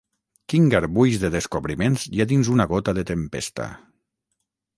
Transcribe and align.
Quin 0.53 0.63
garbuix 0.73 1.19
de 1.23 1.29
descobriments 1.35 2.07
hi 2.15 2.25
ha 2.25 2.27
dins 2.33 2.49
una 2.55 2.67
gota 2.73 2.97
de 3.01 3.05
tempesta! 3.13 3.71